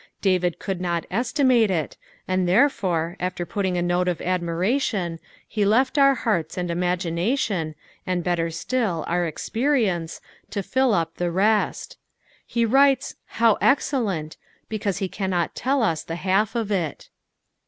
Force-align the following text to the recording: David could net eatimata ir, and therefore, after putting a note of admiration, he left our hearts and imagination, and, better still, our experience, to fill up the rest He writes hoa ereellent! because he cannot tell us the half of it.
David 0.19 0.57
could 0.57 0.81
net 0.81 1.05
eatimata 1.11 1.69
ir, 1.69 1.89
and 2.27 2.47
therefore, 2.49 3.15
after 3.19 3.45
putting 3.45 3.77
a 3.77 3.83
note 3.83 4.07
of 4.07 4.19
admiration, 4.19 5.19
he 5.47 5.63
left 5.63 5.95
our 5.95 6.15
hearts 6.15 6.57
and 6.57 6.71
imagination, 6.71 7.75
and, 8.07 8.23
better 8.23 8.49
still, 8.49 9.03
our 9.07 9.27
experience, 9.27 10.19
to 10.49 10.63
fill 10.63 10.95
up 10.95 11.17
the 11.17 11.29
rest 11.29 11.99
He 12.47 12.65
writes 12.65 13.13
hoa 13.37 13.59
ereellent! 13.61 14.37
because 14.69 14.97
he 14.97 15.07
cannot 15.07 15.53
tell 15.53 15.83
us 15.83 16.01
the 16.01 16.15
half 16.15 16.55
of 16.55 16.71
it. 16.71 17.09